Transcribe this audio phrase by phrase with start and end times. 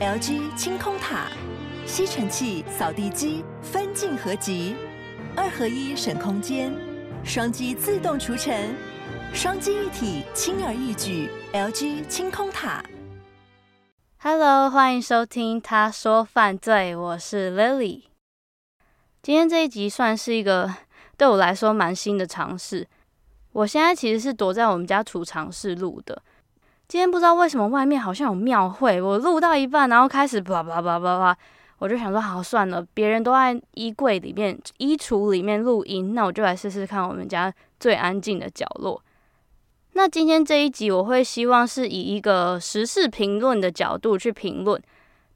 [0.00, 1.26] LG 清空塔，
[1.84, 4.74] 吸尘器、扫地机分镜合集，
[5.36, 6.72] 二合一省空间，
[7.22, 8.74] 双击自动除尘，
[9.34, 11.28] 双击一体轻而易举。
[11.52, 12.82] LG 清空塔。
[14.22, 18.04] Hello，欢迎收听《他说犯罪》，我是 Lily。
[19.22, 20.74] 今天这一集算是一个
[21.18, 22.88] 对我来说蛮新的尝试。
[23.52, 26.22] 我现在其实是躲在我们家储藏室录的。
[26.90, 31.38] 今天不知道为什么外面好像有庙会，我录到一半，然后开始啪啪啪啪啪，
[31.78, 39.00] 我就想说好算了，别人都在衣柜里面、衣橱里面录音，那我就来试试看我们家最安静的角落。
[39.92, 44.82] 那今天这一集我会希望是以一个时事评论的角度去评论，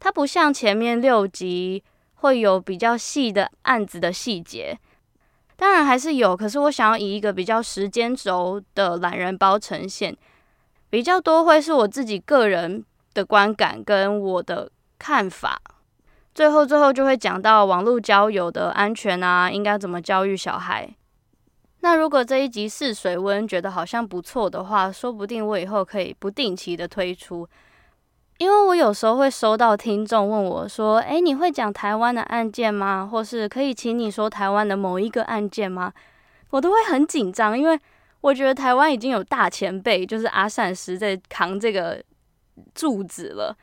[0.01, 4.77] 它不像前面六集会有比较细的案子的细节，
[5.55, 10.17] 当然还是有，可是我想要以一个比较时间轴的懒人包呈现。
[10.95, 12.85] 比较多会是我自己个人
[13.15, 15.61] 的观感跟我的看法，
[16.33, 20.89] 最后最后就会讲到网络交友的安全啊，应该怎么教育小孩。
[21.81, 27.45] 那如果这一集试水温觉得好像不错的话，说不定我以后可以不定期的推出，
[28.39, 33.05] 因为我有时候会收到听众问我说：“诶，你会讲台湾的案件吗？
[33.11, 35.93] 或是可以请你说台湾的某一个案件吗？”
[36.51, 37.81] 我都会很紧张，因为。
[38.25, 42.03] 我觉得台湾已经有大前辈，就是阿善师在扛这个
[42.75, 43.55] 柱子了。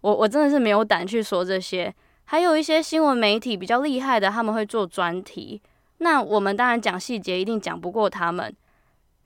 [0.00, 1.94] 我我真的是没有胆去说这些。
[2.24, 5.60] 还有一些新闻媒体比较厉害的，他们会做专题。
[5.98, 8.50] 那我们当然讲细节，一定讲不过他们。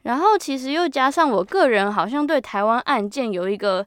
[0.02, 3.86] 然后其实又加上我个人好像对台湾案件有一个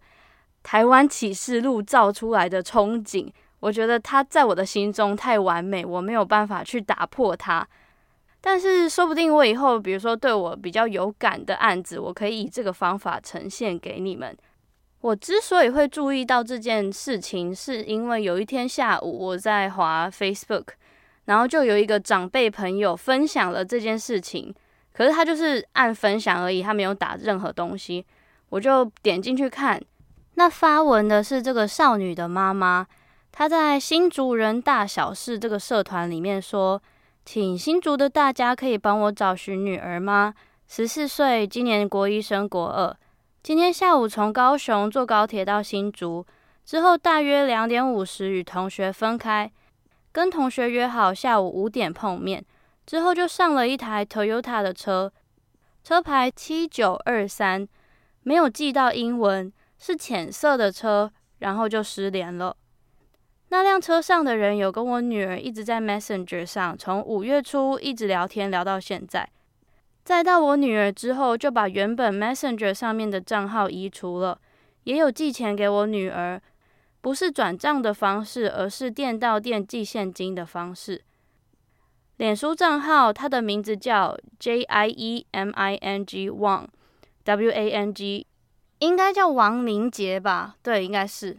[0.63, 3.29] 台湾启示录造出来的憧憬。
[3.59, 7.67] 我觉得它在我的心中太完美，我没有办法去打破它。
[8.45, 14.37] 但是说不定我以后，比如说对我比较有感的案子，我可以以这个方法呈现给你们。
[14.99, 20.65] 我之所以会注意到这件事情，是因为有一天下午我在滑 Facebook，
[21.23, 24.53] 然后就有一个长辈朋友分享了这件事情，
[24.91, 28.05] 可是他就是按分享而已，他没有打任何东西。
[28.49, 29.81] 我就点进去看，
[30.33, 32.85] 那发文的是这个少女的妈妈，
[33.31, 36.81] 她在新竹人大小事这个社团里面说。
[37.25, 40.33] 请新竹的大家可以帮我找寻女儿吗？
[40.67, 42.95] 十四岁，今年国一升国二。
[43.41, 46.25] 今天下午从高雄坐高铁到新竹，
[46.65, 49.49] 之后大约两点五十与同学分开，
[50.11, 52.43] 跟同学约好下午五点碰面，
[52.85, 55.11] 之后就上了一台 Toyota 的车，
[55.81, 57.67] 车牌七九二三，
[58.23, 62.55] 没有记到英文，是浅色的车，然后就失联了。
[63.53, 69.29] 那辆车上的人有跟我女儿一直在 Messenger 上，从五月初一直聊天聊到现在。
[70.03, 74.39] 再到我女儿之后，就把原本 Messenger 上面的账号移除了，
[74.85, 76.41] 也有寄钱给我女儿，
[76.99, 81.03] 不是转账的方式，而是店到店寄现金的方式。
[82.17, 86.65] 脸书账号，他的名字叫 J I E M I N G Wang
[87.23, 88.25] W A N G，
[88.79, 90.55] 应该叫王明杰吧？
[90.63, 91.37] 对，应该是。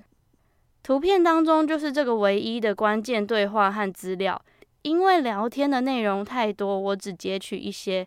[0.85, 4.39] 图片当中就是这个唯一的关键对话和资料，
[4.83, 8.07] 因为聊天的内容太多，我只截取一些。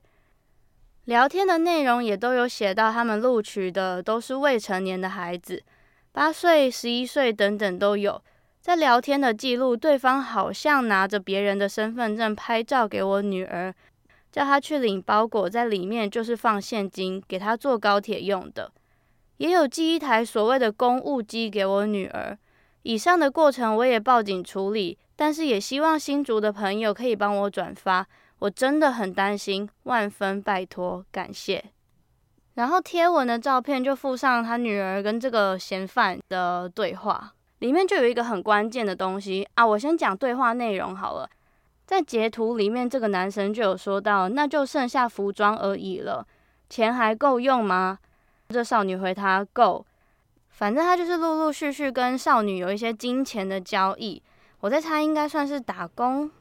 [1.05, 5.63] 聊天的内容也都有写到，他们录取的都是未成年的孩子，
[6.11, 8.21] 八岁、十一岁等等都有。
[8.61, 13.73] 在聊天的记录，对方好像拿着别人的身份证拍照给我女儿，
[14.31, 18.71] 叫她去领包裹，在里面就是放现金给她坐高铁用的，
[19.37, 22.37] 也有寄一台所谓的公务机给我女儿。
[22.87, 28.07] 以上的过程我也报警处理，但是也希望新竹的朋友可以帮我转发，
[28.39, 31.61] 我真的很担心，万分拜托，感谢。
[32.53, 41.29] 然后贴文的照片就附上他女儿跟这个嫌犯的对话，里面就有一个很关键的东西啊，我先讲对话内容好了。
[41.85, 46.25] 在截图里面，这个男生就有说到，那就剩下服装而已了，
[46.69, 47.99] 钱还够用吗？
[48.47, 49.85] 这少女回他够。
[50.57, 54.19] 反正他就是陆陆续续跟少女有一些金钱的交易，
[54.59, 56.31] 我在猜应该算是打工。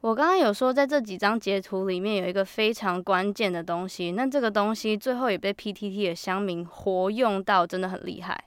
[0.00, 8.44] 我刚刚有说，在这几张截图里面有一个非常关键的东西，那这个东西最后也被 PTT 的乡民活用到，真的很厉害。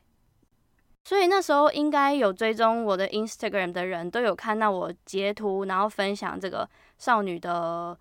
[1.04, 6.68] 所以那时候应该有追踪我的 Instagram 的人都有看到我截图，然后分享这个
[6.98, 7.96] 少女的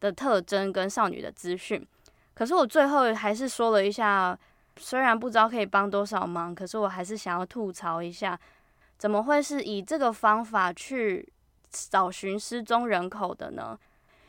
[0.00, 1.86] 的特征跟少女的资讯。
[2.34, 4.36] 可是我最后还是说了一下。
[4.76, 8.38] 虽然不知道可以帮多少忙，可是我还是想要吐槽一下，
[8.98, 11.28] 怎么会是以这个方法去
[11.70, 13.78] 找寻失踪人口的呢？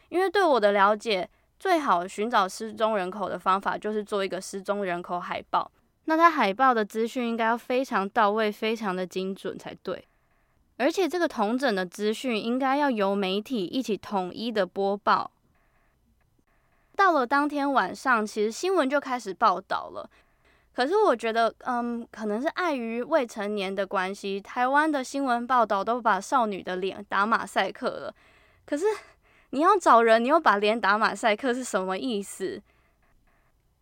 [0.10, 1.28] 因为对我的了解，
[1.60, 5.70] 最好寻找失踪人口的方法就是做一个失踪人口海报。
[6.06, 10.08] 那他海报的资讯应该要非常到位、非常的精准才对。
[10.78, 15.32] 而且这个同整的资讯应该要由媒体一起统一的播报。
[16.96, 20.10] 到了当天晚上，其实新闻就开始报道了。
[20.76, 28.14] 可是我觉得，嗯，可能是碍于未成年的关系，台湾的新闻报道都把少女的脸打马赛克了。
[28.66, 28.86] 可是
[29.52, 32.62] 你要找人，你又把脸打马赛克，是什么意思？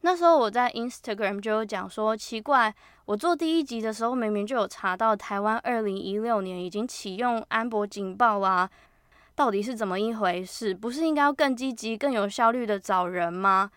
[0.02, 2.72] 那时候我在 Instagram 就有讲说，奇怪，
[3.06, 8.70] 我做第一集的时候明明就有查到台湾二零一六年已经启用安博警报啦，
[9.34, 10.76] 到底是怎么一回事？
[10.76, 13.72] 不是应该要更积极、更有效率的找人吗？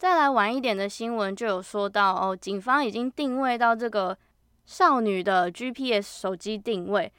[0.00, 4.16] 再来晚一点的新闻就有说到哦，警方已经定位到这个
[4.64, 7.12] 少女的 GPS 手机定位，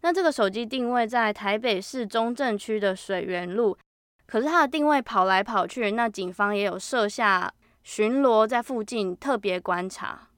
[0.00, 3.78] 那这个手机定位在台北市中正区的水源路。
[4.26, 7.54] 可是它的定位跑来跑去，那警方也有设下
[7.84, 10.30] 巡逻在附近特别观察。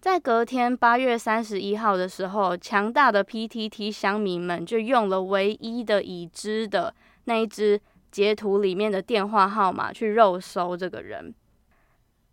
[0.00, 6.92] 在隔天八月三十一号的时候，强大的 PTT 乡民们就用了唯一的已知的
[7.26, 7.80] 那一只
[8.12, 11.34] 截图里面的电话号码去肉搜这个人。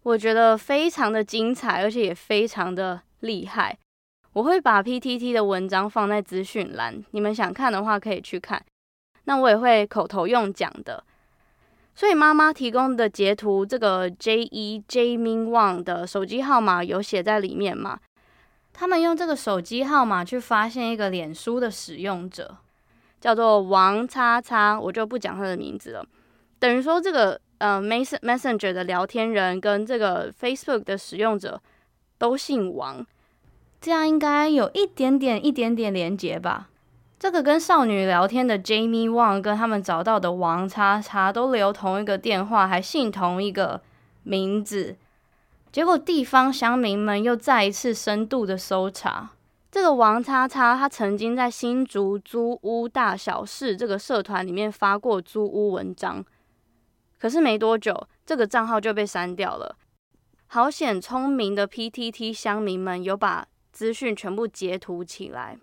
[0.03, 3.77] 我觉得非常的精彩，而且也非常的厉害。
[4.33, 8.63] 我会把 PTT 的文章放在资讯栏，你们想看的话可以去看。
[9.23, 11.03] 那我也会口头用讲的，
[11.95, 17.99] 所以妈妈提供的截图，这个 J E J Min Wang 的手机号码有写在里面嘛？
[18.71, 22.57] 他们用这个手机号码去发现一个脸书的使用者，
[23.19, 26.05] 叫做王叉叉，我就不讲他的名字了。
[26.59, 31.61] 等于说这个呃 Messenger 的聊天人跟这个 Facebook 的使用者
[32.17, 33.05] 都姓王，
[33.79, 36.69] 这样应该有一点点一点点连结吧。
[37.17, 43.81] 这个跟少女聊天的 Jamie Wang 跟他们找到的王叉叉都留同一个电话，还姓同一个
[44.23, 44.95] 名字。
[45.71, 49.31] 结果地方乡民们又再一次深度的搜查，
[49.71, 56.25] 这个王叉叉他曾经在新竹租屋大小事这个社团里面发过租屋文章，
[57.19, 59.77] 可是没多久这个账号就被删掉了。
[60.47, 65.59] 好险，聪明的 PTT 乡民们有把资讯全部截图起来。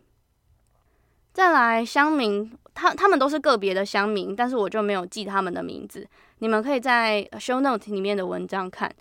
[1.33, 6.09] 再来，乡民，他他们都是个别的乡民，但是我就没有记他们的名字。
[6.39, 8.95] 你们可以在 show note 里面的文章看。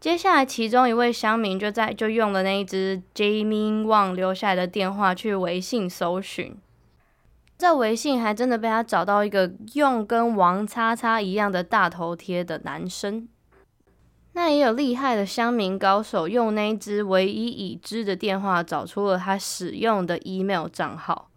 [0.00, 6.56] 接下来，其中一位乡民就在就用了那一只 Jaemin Wang 留下来的电话去微信搜寻，
[7.58, 13.28] 在微信还真的被他找到一个用跟王叉叉一样的大头贴的男生。
[14.32, 21.28] 那也有厉害的乡民高手，用那一只唯一已知的电话找出了他使用的 email 账号，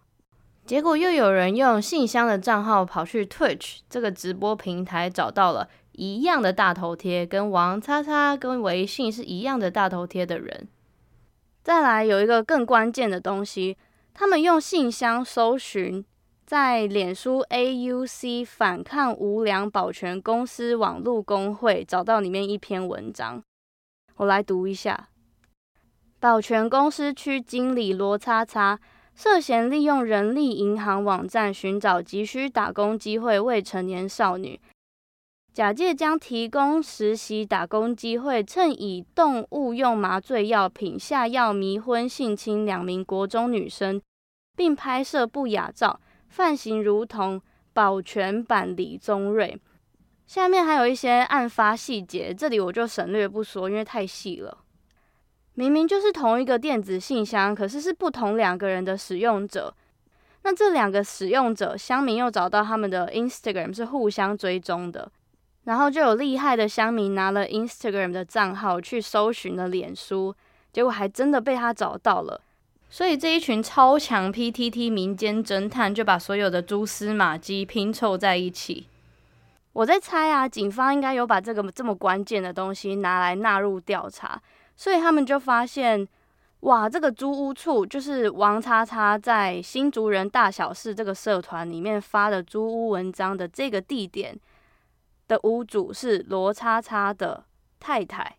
[0.66, 10.68] 结果又有人用信箱的账号跑去 Twitch 这个直播平台找到了一样的大头贴，跟王叉叉跟微信是一样的大头贴的人。
[11.64, 13.78] 再来有一个更关键的东西，
[14.14, 16.06] 他们用信箱搜寻。
[16.46, 23.42] 在脸书 AUC 反抗无良保全公司网络工会找到里面一篇文章，
[24.18, 25.08] 我来读一下。
[26.20, 28.78] 保全公司区经理罗叉叉
[29.16, 34.60] 涉嫌利用人力银行网站寻找急需打工机会未成年少女，
[35.54, 44.02] 假借将提供实习打工机会，趁以动物用麻醉药品下药迷昏性侵两名国中女生，
[44.56, 46.00] 并拍摄不雅照。
[46.28, 47.40] 犯行如同
[47.74, 49.56] 保全版李宗瑞，
[50.26, 54.58] 下面还有一些案发细节，这里我就省略不说，因为太细了。
[55.54, 59.72] 明明就是同一个电子信箱，可是是不同两个人的使用者。
[60.42, 65.12] 那这两个使用者，乡民又找到他们的 Instagram 是互相追踪的，
[65.66, 70.36] 然后就有厉害的乡民拿了 Instagram 的账号去搜寻了脸书，
[70.72, 72.42] 结果还真的被他找到了。
[72.90, 78.88] 所以这一群超强 PTT 民间侦探就把所有的蛛丝马迹拼凑在一起。
[79.72, 84.40] 我在猜啊，警方应该有把这个这么关键的东西拿来纳入调查，
[84.76, 86.08] 所以他们就发现，
[86.60, 94.38] 哇，这个租屋处就是王叉叉在新竹人大小事这个社团里面发的租屋文章的这个地点
[95.28, 97.44] 的屋主是罗叉叉的
[97.80, 98.38] 太太。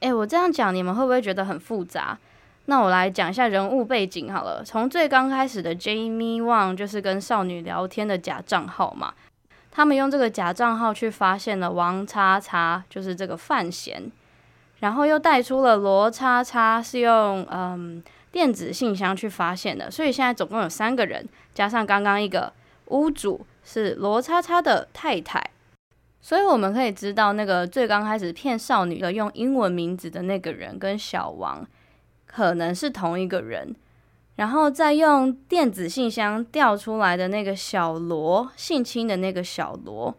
[0.00, 2.18] 诶，我这样讲你们会不会觉得很复杂？
[2.66, 4.62] 那我来讲一下人物背景好了。
[4.64, 9.14] 从最刚开始的 Jamie Wang 就是跟少女聊天的假账号嘛，
[9.70, 14.10] 他们用这个假账号去发现了王叉叉，就是这个范闲，
[14.78, 22.52] 然后又带出了罗叉叉是用嗯电子信箱去发现的，所以现在总共有三个人，加上刚刚一个
[22.86, 25.50] 屋主是罗叉叉的太太。
[26.20, 31.66] 所以我们可以知道，那个最刚开始骗少女的用英文名字的那个人跟小王
[32.26, 33.74] 可能是同一个人，
[34.36, 40.16] 然后再用电子信箱调出来的那个小罗性侵的那个小罗，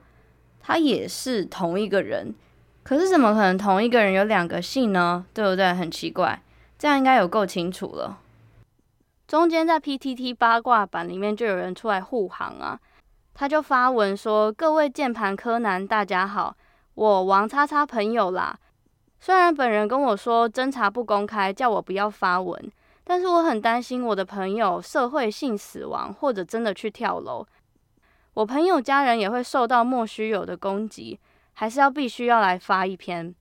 [0.60, 2.36] 他也是同一个人。
[2.84, 5.26] 可是怎么可能同一个人有两个姓呢？
[5.34, 5.74] 对不对？
[5.74, 6.44] 很奇怪，
[6.78, 8.20] 这样应该有够清楚了。
[9.26, 12.78] 中间在 PTT 八卦版里面就有人出来护航啊。
[13.34, 16.56] 他就发文说：“各位键盘柯南，大家好，
[16.94, 18.58] 我王叉叉朋友啦。
[19.20, 22.72] 虽然本人跟我说侦查不公开，叫我不要发文，
[23.04, 27.44] 但是我很担心我的朋友社会性死亡，或者真的去跳楼，
[28.36, 31.20] 我朋友家人也会受到莫须有的攻击，
[31.54, 33.34] 还是要必须要来发一篇。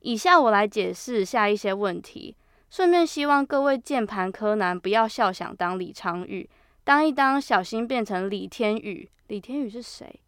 [0.00, 2.36] 以下我来解释下一些问题，
[2.70, 6.46] 顺便希望各位键盘柯南不要笑想当李昌钰，
[6.84, 10.20] 当一当小心变成李天宇。”李天宇是谁？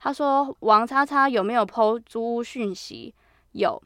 [0.00, 3.14] 他说王叉叉有没有 PO 租屋讯息？
[3.52, 3.80] 有，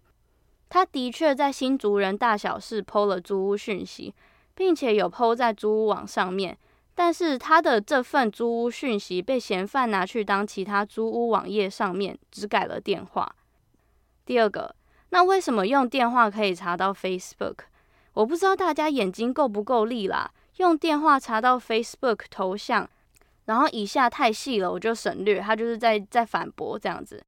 [0.68, 4.14] 他的确在新竹人大小事 PO 了租屋讯息，
[4.54, 6.56] 并且有 PO 在租屋网上面。
[6.94, 13.34] 但是他的这份租屋讯息被嫌犯拿去当其他租屋网页上面只改了电话。
[14.24, 14.74] 第二个，
[15.10, 17.56] 那为什么用电话可以查到 Facebook？
[18.12, 22.88] 我不知道大家眼睛够不够利啦，用电话查到 Facebook 头像。
[23.46, 25.38] 然后以下太细了，我就省略。
[25.38, 27.22] 他就是在在反驳这样子。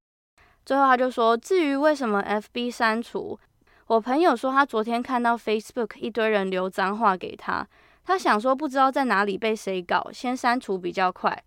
[0.65, 3.39] 最后他就说，至于为什么 FB 删除，
[3.87, 7.69] 我朋友说他昨天看到 Facebook 一堆人留脏话给他，
[8.03, 11.45] 他想说不知道在哪里被谁搞，先删除比较快。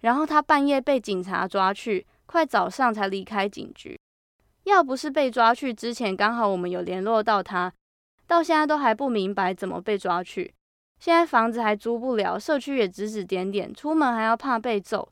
[0.00, 3.98] 然后他半夜被警察抓去，快早上才离开警局。
[4.64, 7.72] 要不是被抓去之前刚好我们有联络到他，
[8.26, 10.54] 到现在都还不明白怎么被抓去。
[10.98, 15.08] 现在房子还租不了，社区也指指点点，出门还要怕被揍。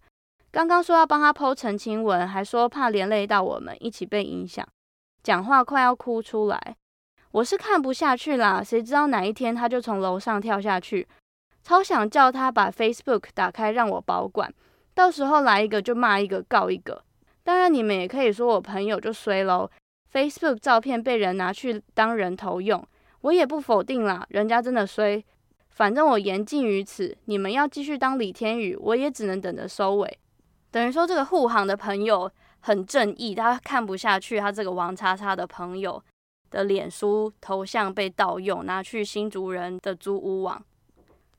[0.50, 4.66] 刚刚说要帮他 PO 澄清文，还说怕连累到我们一起被影响，
[5.22, 6.76] 讲话快要哭出来。
[7.32, 11.06] 我是看不下去啦，谁知道哪一天他就从楼上跳下去，
[11.62, 14.52] 超想叫他把 Facebook 打开让我保管，
[14.94, 17.04] 到时候来一个就骂一个告一个。
[17.44, 19.70] 当然你们也可以说我朋友就衰喽
[20.12, 22.82] ，Facebook 照片被人拿去当人头用，
[23.20, 25.22] 我也不否定啦，人家真的衰。
[25.76, 30.18] 反正我言尽于此，你们要继续当李天宇，我也只能等着收尾。
[30.70, 32.30] 等于说这个护航的朋友
[32.60, 36.02] 很正义，他看不下去他这个王叉叉的朋友
[36.48, 40.64] 的脸书头像被盗用，拿去新竹人的租屋网，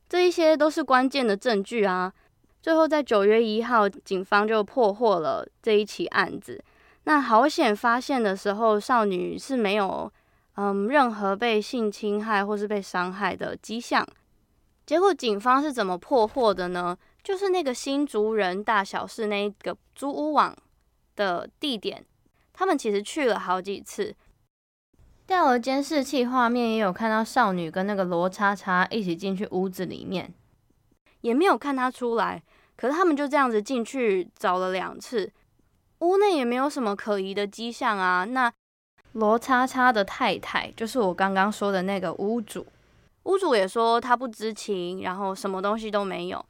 [0.07, 2.13] 这一些都是关键的证据啊。
[2.61, 6.63] 最后在九月一号，警方就破获了这一起案子。
[7.05, 10.11] 那好险发现的时候，少女是没有
[10.57, 14.07] 嗯任何被性侵害或是被伤害的迹象。
[14.87, 16.97] 结果警方是怎么破获的呢？
[17.21, 20.55] 就是那个新竹人大小事那个租屋网
[21.13, 22.05] 的地点，
[22.53, 24.15] 他们其实去了好几次，
[25.27, 30.33] 调了监视器画面，也有看到少女跟那个罗叉叉一起进去屋子里面，
[31.19, 32.41] 也没有看他出来。
[32.77, 35.29] 可是他们就这样子进去找了两次，
[35.99, 38.23] 屋内也没有什么可疑的迹象啊。
[38.23, 38.49] 那
[39.11, 42.65] 罗叉叉的太太，就是我刚刚说的那个屋主。
[43.27, 46.43] 屋主也说他不知情，然后什么东西都没有。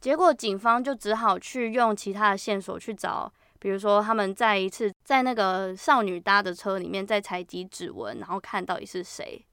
[0.00, 9.44] 结果警方就只好去用其他的线索去找，比如说他们再一次在那个少女搭的车里面再采集指纹，然后看到底是谁。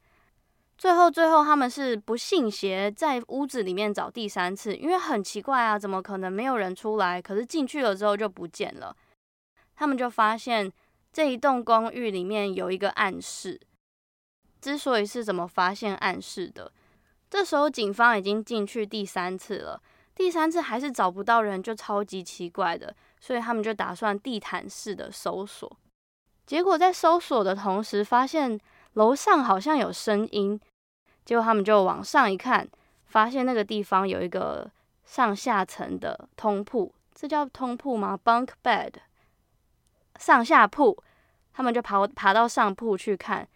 [0.77, 7.22] 最后，最后他们是不信邪，在屋子里面找第三次，因为很奇怪啊，怎么可能没有人出来？
[7.22, 8.94] 可是进去了之后就不见了。
[9.74, 10.70] 他们就发现
[11.13, 13.58] 这一栋公寓里面有一个暗室。
[14.62, 16.72] 之所以是怎么发现暗室的，
[17.30, 19.82] 这时候警方已经进去第三次了，
[20.16, 25.72] 第三次还是找不到人，就超级奇怪的，所以他们就打算地毯式的搜索。
[26.46, 28.60] 结果在搜索的同时，发现
[28.94, 30.60] 楼上好像有声音，
[31.26, 32.68] 结果他们就往上一看，
[33.06, 34.72] 发现那个地方有一个
[35.06, 38.94] 上下层的通铺，这叫通铺吗？Bunk bed，
[40.18, 41.04] 上下铺，
[41.54, 43.48] 他们就爬爬到上铺去看。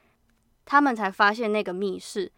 [0.69, 2.31] 他们才发现那个密室，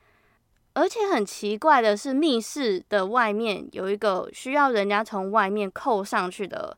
[0.71, 6.77] 而且很奇怪的是，密室的外面有一个需要人家从外面扣上去的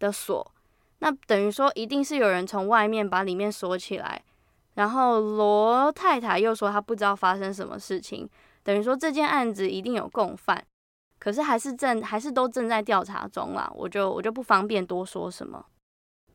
[0.00, 0.50] 的锁。
[0.98, 4.20] 那等于说，一定是有人从外面把里面锁起来。
[4.74, 8.28] 然后罗太太又说她不知道发生什么事情，
[8.64, 10.64] 等于说这件案子一定有共犯，
[11.20, 13.70] 可是还是正还是都正在调查中啦。
[13.72, 15.64] 我就我就不方便多说什么。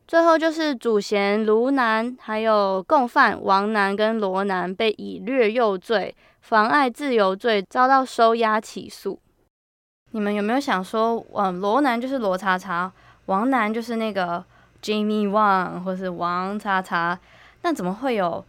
[0.08, 9.20] 最后就是主嫌卢南，还有共犯王南跟罗南被以掠诱罪、妨碍自由罪遭到收押起诉。
[10.12, 12.90] 你们有没有想说，嗯，罗南就是罗叉叉，
[13.26, 14.42] 王南就是那个
[14.82, 17.20] Jimmy Wang 或是王叉叉，
[17.64, 18.46] 那怎么会有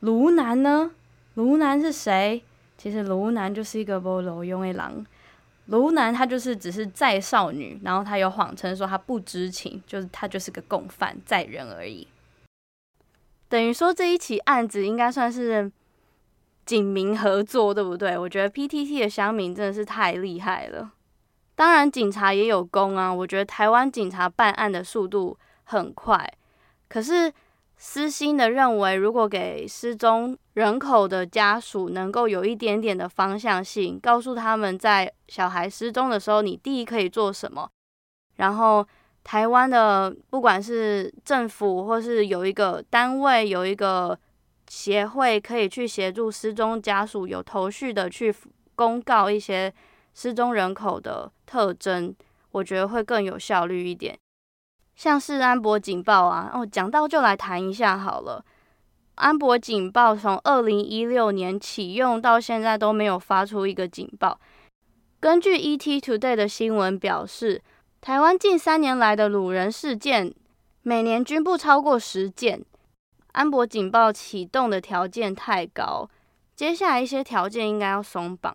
[0.00, 0.90] 卢南呢？
[1.34, 2.42] 卢南是谁？
[2.78, 5.06] 其实卢南就是一个不路用的人。
[5.70, 12.06] 卢男他就是只是载少女，然后他有谎称说他不知情，就是他就是个共犯在人而已。
[13.48, 15.70] 等于说这一起案子应该算是
[16.66, 18.18] 警民合作，对不对？
[18.18, 20.92] 我觉得 PTT 的乡民真的是太厉害了。
[21.54, 26.32] 当然警察也有功啊，我觉得台湾警察办案的速度很快，
[26.88, 27.32] 可是。
[27.82, 37.70] 私心的认为，如果给失踪人口的家属能够有一点点的方向性，告诉他们在小孩失踪的时候，你第一可以做什么，
[38.36, 38.86] 然后
[39.24, 44.16] 台湾的不管是政府或是有一个单位、有一个
[44.68, 48.32] 协会，可以去协助失踪家属有头绪的去
[48.74, 49.72] 公告一些
[50.12, 52.14] 失踪人口的特征，
[52.50, 54.18] 我觉得会更有效率一点。
[55.00, 58.44] 像是安博警报啊，哦，讲到就来谈一下好了。
[59.14, 64.38] 安博警报从二零一六年启用到现在都没有发出一个警报。
[65.18, 67.62] 根据 ET Today 的新闻表示，
[68.02, 70.34] 台湾近三年来的掳人事件
[70.82, 72.62] 每年均不超过十件。
[73.32, 76.10] 安博警报启动的条件太高，
[76.54, 78.54] 接下来一些条件应该要松绑。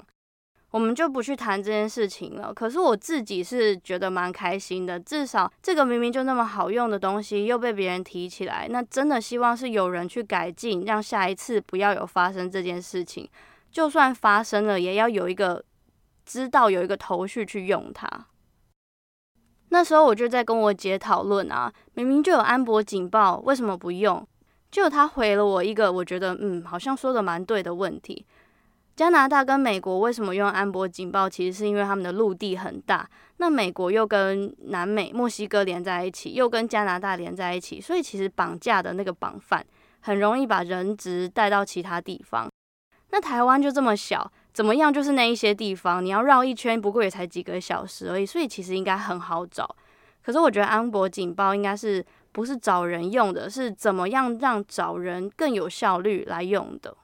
[0.76, 2.54] 我们就不去谈这件事情了。
[2.54, 13.26] 可是我自己是觉得蛮开心的，至少这个明明就那么好用的东西又被别人提起来，那真的希望是有人去改进，让下一次不要有发生这件事情。
[13.72, 15.64] 就算发生了，也要有一个
[16.26, 18.28] 知道有一个头绪去用它。
[19.70, 24.28] 那时候我就在跟我姐讨论啊，明明就有安博警报，为什么不用？
[24.70, 28.26] 就他回了我一个我觉得嗯好像说的蛮对的问题。
[28.96, 31.30] 加拿大跟美国为什么用安博警报？
[31.30, 33.06] 其实是因为他们的陆地很大，
[33.38, 39.66] 那美国又跟南美墨西哥连在一起，又跟加拿大连在一起，所以其实绑架的那个绑犯
[40.00, 42.50] 很容易把人质带到其他地方。
[43.10, 49.76] 那台湾就这么小，怎么样就是那一些地方，你要绕一圈，不过也才几个小时而已，所以其实应该很好找。
[50.24, 56.96] 可是我觉得安博警报应该是不是找人用的，是怎么样让找人更有效率来用的。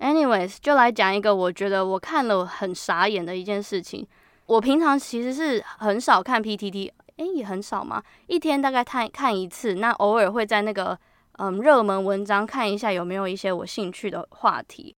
[0.00, 4.06] Anyways，就来讲一个我觉得我看了很傻眼的一件事情。
[4.46, 9.74] 我平常其实是很少看 PTT，诶，也很少嘛，一天大概看看一次。
[9.74, 10.98] 那偶尔会在那个
[11.38, 14.94] 嗯热门文章看一下有没有一些我兴趣的话题。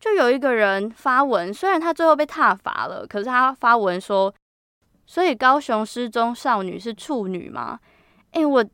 [0.00, 4.34] 就有一个人发文，虽然他最后被挞伐了，可是他发文说，
[5.06, 7.78] 所以高雄失踪少女是处女吗？
[8.32, 8.64] 诶，我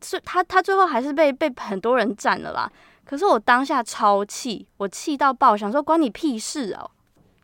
[0.00, 2.72] 是他他最后还是被被很多人赞了啦。
[3.08, 6.90] 可是我当下超气，我气到爆，想说关你屁事哦！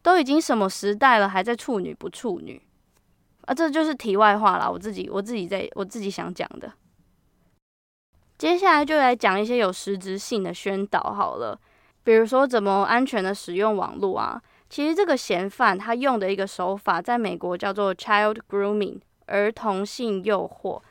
[0.02, 2.60] 都已经什么时代了，还在处女不处女？
[3.46, 6.70] 啊，这就是题外话啦，我自己我自己在我自己想讲的。
[8.36, 11.58] 接下来就来讲一些有实质性的宣导好了，
[12.02, 14.42] 比如说怎么安全的使用网络啊。
[14.68, 20.82] 其实这个嫌犯他用的一个手法，在美国叫做 child grooming，儿童性诱惑。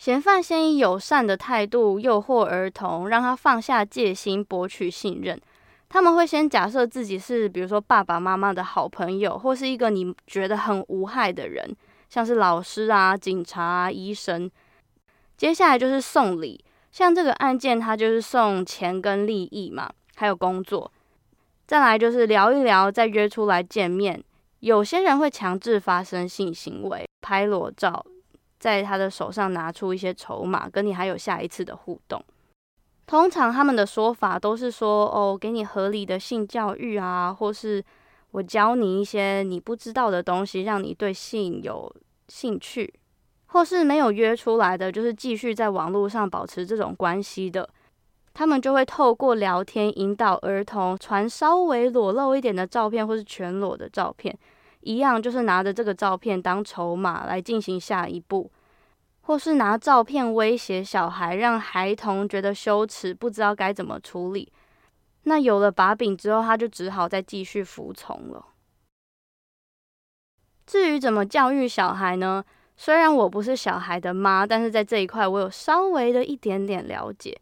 [0.00, 5.38] 嫌犯先以友善的态度诱惑儿童，让他放下戒心，博取信任。
[5.90, 11.76] 他们会先假设自己是，比如说爸爸妈妈的好朋友，或是一个你觉得很无害的人，
[12.08, 14.50] 像是老师啊、警察啊、医生。
[15.36, 20.90] 接下来就是送礼，像这个案件，他就是送钱跟利益嘛，还有工作。
[21.66, 24.24] 再来就是聊一聊，再约出来见面。
[24.60, 28.02] 有些人会强制发生性行为，拍裸照。
[28.60, 32.22] 在他的手上拿出一些筹码，跟你还有下一次的互动。
[33.06, 37.82] 通常他们的说法都是说：“哦，给你合理的性教育啊，或是
[38.30, 41.92] 我教你一些你不知道的东西，让你对性有
[42.28, 42.94] 兴趣。”
[43.52, 47.68] 或是没有约出来的，就是继续在网络上保持这种关系的，
[48.32, 54.38] 他们就会透过聊天引导儿童传稍微裸露一点的照片，或是全裸的照片。
[54.80, 58.50] 一样就是拿着这个照片当筹码来进行下一步，
[59.22, 64.52] 或是拿照片威胁小孩，让孩童觉得羞耻，不知道该怎么处理。
[65.24, 68.46] 那有了把柄之后，他就只好再继续服从了。
[70.66, 72.44] 至于怎么教育小孩呢？
[72.76, 77.38] 虽然我不是小孩的妈，但是在这一块我有稍微的一点点了解。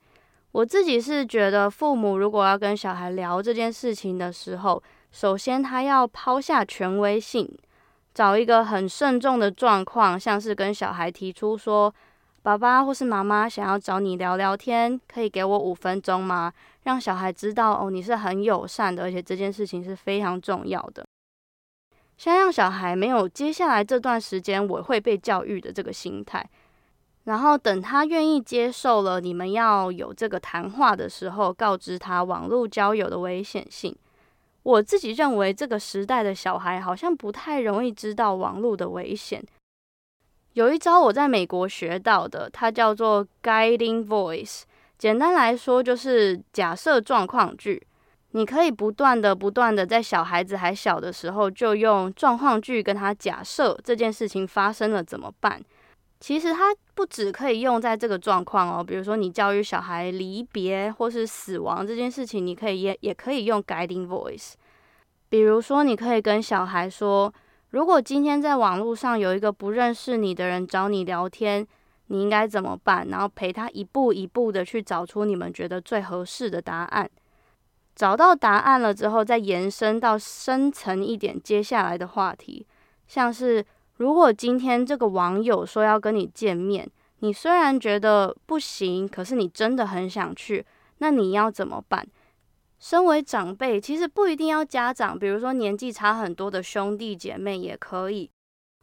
[0.51, 7.49] 我自己是觉得，父母如果要跟小孩聊这件事情的时候，首先，他要抛下权威性，
[8.15, 11.93] 找一个很慎重的状况，像是跟小孩提出说
[12.43, 16.53] ：“爸爸或是妈妈想要找你聊聊天，可以给我五分钟吗？”
[16.85, 21.05] 让小孩知道哦，你是很友善的，而且这件事情是非常重要的。
[22.17, 26.49] 先让小孩没有接下来这段时间我会被教育的这个心态。
[27.25, 33.95] 然后等他愿意接受了，你们要有这个谈话的时候，告知他网络交友的危险性。
[34.69, 39.43] 我自己认为，这个时代的小孩好像不太容易知道网络的危险。
[40.53, 44.65] 有一招我在美国学到的，它叫做 guiding voice。
[44.99, 47.83] 简单来说，就是假设状况句。
[48.33, 55.59] 你可以不断的、不断的在小孩子还小的时候，就用状况句跟他假设这件事情发生了怎么办。
[56.21, 64.55] 其实它不只可以用在这个状况哦，比如说你教育小孩离别或是死亡这件事情，你可以也也可以用 guiding voice。
[65.29, 67.33] 比如说，你可以跟小孩说，
[67.71, 71.65] 如果今天在网络上有一个不认识你的人找你聊天，
[72.09, 73.07] 你应该怎么办？
[73.09, 77.09] 然后陪他一步一步的去找出你们觉得最合适的答案。
[77.95, 82.67] 找到答案了之后，再延伸到深层一点，接下来的话题，
[83.07, 83.65] 像是。
[83.99, 90.65] 如果今天这个网友说要跟你见面，你虽然觉得不行，可是你真的很想去，
[90.99, 92.07] 那你要怎么办？
[92.79, 98.31] 身为长辈，其实不一定要家长，比如说年纪差很多的兄弟姐妹也可以，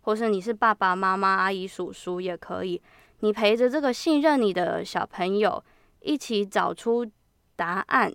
[0.02, 2.82] 或是你是爸爸妈妈、阿姨叔叔也可以，
[3.22, 5.64] 你陪着这个信任你的小朋友
[6.02, 7.10] 一起找出
[7.56, 8.14] 答案。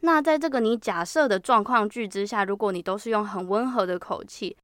[0.00, 4.54] 那在这个你假设的状况句之下，如果你都是用很温和的口气。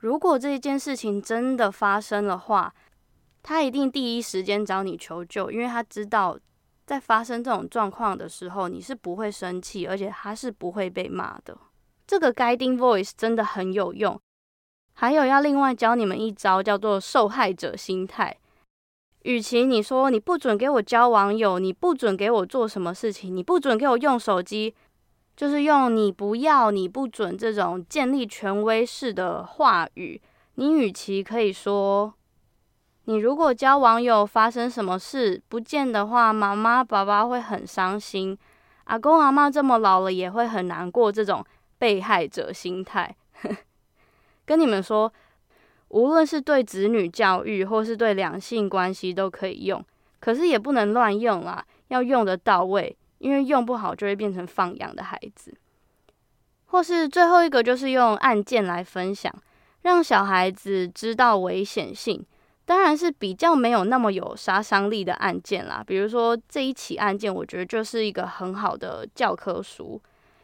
[0.00, 2.74] 如果这一件事情真的发生的话，
[3.42, 6.38] 他一定第一时间找你求救，因为他知道
[6.86, 11.56] 在发生这种状况的时候，你是不会生气，而且他是不会被骂的。
[12.06, 14.18] 这个 guiding voice 真的很有用。
[14.94, 18.36] 还有要另外教你们一招，叫做受害者心态。
[19.22, 24.74] 与其你说你不准给我交网友，你不准给我做什么事情，你不准给我用手机。
[25.40, 30.20] 就是用你不要、你不准这种建立权威式的话语，
[30.56, 32.12] 你与其可以说，
[33.04, 38.36] 你如果交网友发生什么事不见的话，妈妈、爸爸会很伤心，
[38.84, 41.10] 阿公阿嬷这么老了也会很难过。
[41.10, 41.42] 这种
[41.78, 43.16] 被害者心态，
[44.44, 45.10] 跟你们说，
[45.88, 49.82] 无论是对子女教育或是对两性关系都可以用，
[50.20, 52.94] 可是也不能乱用啦，要用得到位。
[53.20, 55.54] 因为用不好就会变成放养的孩子，
[56.66, 59.32] 或是最后一个就是用案件来分享，
[59.82, 62.22] 让小孩子知道危险性。
[62.64, 70.00] 当然是比较没有那么有杀伤力的案件啦，比如说这一起案件，我觉得就是一个很好的教科书。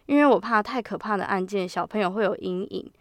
[0.06, 2.92] 因为我怕太可怕的案件，小朋友会有阴影。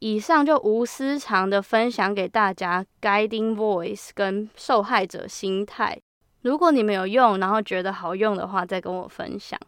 [0.00, 5.98] 以上就无私藏的分享给大家，Guiding Voice 跟受害者心态。
[6.44, 9.58] 如果你们有用，然后觉得好用的话，再跟我分享。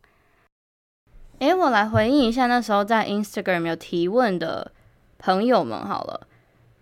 [1.39, 4.71] 诶，我来回应一下那时候在 Instagram 有提问的
[5.19, 6.27] 朋友们好了。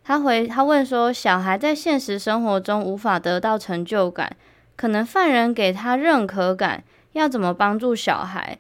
[0.02, 4.36] 他回他问说，小孩在现实生活中无法得到成就感，
[4.74, 8.58] 可能犯人给他认可感，要怎么帮助小孩？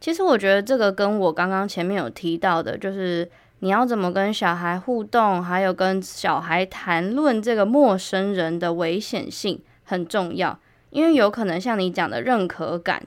[0.00, 10.56] 其实我觉得这个跟我刚刚前面有提到的，就是你要怎么跟小孩互动，还有跟小孩谈论这个陌生人的危险性很重要。
[10.96, 13.06] 因为有可能像你讲的认可感，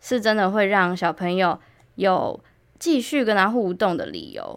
[0.00, 1.58] 是真的会让小朋友
[1.96, 2.38] 有
[2.78, 4.56] 继续跟他互动的理由。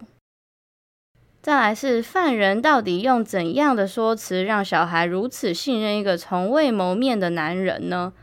[1.42, 8.13] 再来是犯人到底用怎样的说辞让小孩如此信任一个从未谋面的男人呢？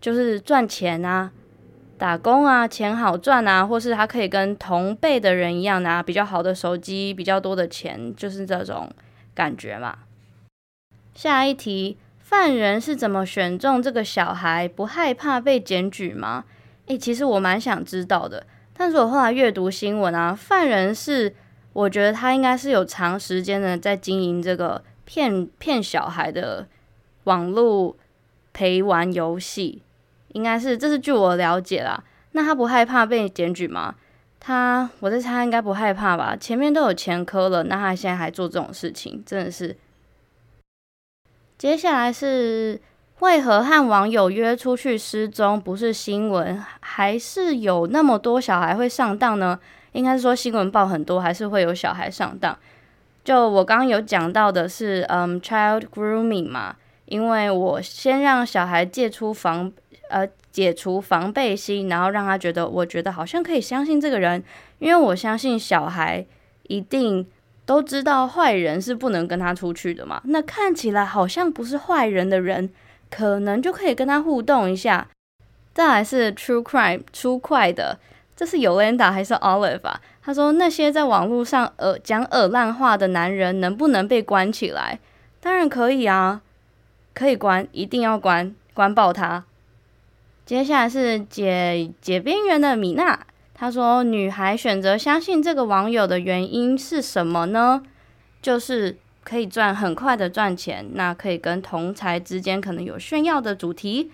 [0.00, 1.32] 就是赚钱啊，
[1.98, 8.88] 打工啊，钱好赚啊，或是他可以跟同辈的人一样拿比较好的手机、比较多的钱，就是这种
[9.34, 9.98] 感觉嘛。
[11.12, 11.96] 下一题。
[12.30, 14.68] 犯人是怎么选中这个小孩？
[14.68, 16.44] 不害怕被检举吗？
[16.86, 18.46] 诶，其实我蛮想知道的。
[18.72, 21.34] 但是我后来阅读新闻啊，犯人是，
[21.72, 26.68] 我觉得他应该是有长时间的在经营这个骗骗小孩的
[27.24, 27.96] 网络
[28.52, 29.82] 陪玩游戏，
[30.28, 32.04] 应该是，这是据我了解啦。
[32.30, 33.96] 那他不害怕被检举吗？
[34.38, 36.36] 他，我在猜他应该不害怕吧。
[36.36, 39.76] 前面都有前科了，那他现在还做这种事情，真的是。
[41.60, 42.80] 接下来是
[43.18, 49.60] 为何和网友约出去失踪不是新闻，还是有那么多小孩会上当呢？
[49.92, 52.58] 应该是说新闻报很多，还是会有小孩上当。
[53.22, 59.70] 就我刚刚有讲到的是，嗯，child grooming 嘛，因为我先让小孩戒除防
[60.08, 64.42] 呃解除防备心，然后让他觉得我觉得好像可以相信这个人，
[64.78, 66.24] 因为我相信小孩
[66.68, 67.26] 一定。
[67.70, 72.68] 都知道坏人是不能跟他出去的嘛，那看起来好像不是坏人的人，
[73.08, 75.06] 可能就可以跟他互动一下。
[75.72, 77.96] 再来是 true crime 出快的
[78.34, 80.00] 这是 Yolanda 还是 Olive 啊？
[80.20, 84.98] 他说那些在网络上呃讲耳烂话的男人能不能被关起来？
[85.40, 86.42] 当然可以啊，
[87.14, 89.44] 可以关，一定要关，关爆他。
[90.44, 93.20] 接下来是解解边缘的米娜，
[93.60, 97.82] 他说女孩选择相信这个网友的原因是什么呢？
[98.40, 104.10] 就是可以赚很快的赚钱，那可以跟同才之间可能有炫耀的主题。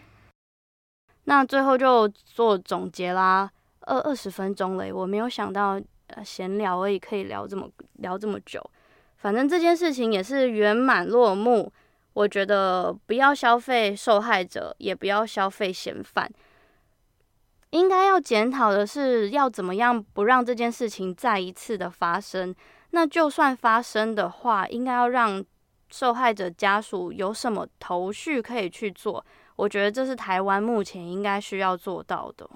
[1.27, 3.49] 那最后就做总结啦。
[3.83, 8.61] 二二十分钟了，我没有想到，呃，闲聊而已可以聊这么聊这么久。
[9.19, 11.73] 反正这件事情也是圆满落幕。
[12.15, 16.29] 我觉得不要消费受害者，也不要消费嫌犯。
[17.71, 22.55] 应该要检讨的是，要怎么样不让这件事情再一次的发生。
[22.91, 25.45] 那就算发生的话，应该要让
[25.91, 29.25] 受害者家属有什么头绪可以去做。
[29.57, 32.49] 我觉得这是台湾目前应该需要做到的。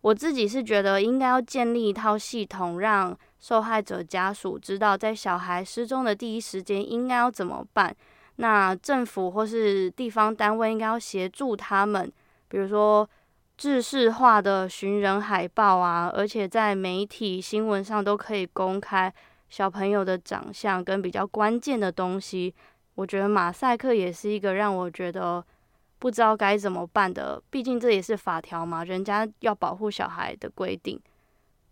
[0.00, 7.94] 我自己是觉得应该要建立一套系统，让受害者家属知道在小孩失踪的第一时间应该要怎么办。
[8.36, 12.12] 那政府或是地方单位应该要协助他们，
[12.48, 13.08] 比如说
[13.56, 19.12] 制式化的寻人海报啊，而且在媒体新闻上都可以公开
[19.48, 22.54] 小朋友的长相跟比较关键的东西。
[22.94, 25.44] 我觉得马赛克也是一个让我觉得。
[25.96, 31.00] 不知道该怎么办的，毕竟这也是法条嘛，人家要保护小孩的规定，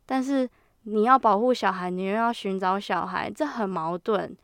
[0.07, 0.49] 但是
[0.85, 4.35] 你要保护小孩，你又要寻找小孩，这很矛盾。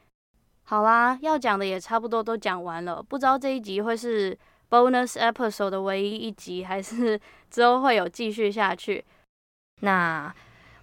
[0.65, 4.37] 好啦，要讲的也差不多都讲完了，不知道这一集会是
[4.71, 7.19] bonus episode 的唯一一集，还是
[7.51, 9.05] 之后会有继续下去。
[9.81, 10.35] 那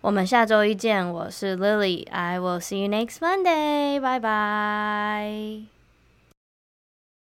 [0.01, 5.74] 我们下周一见，我是 Lily，I will see you next Monday，拜拜。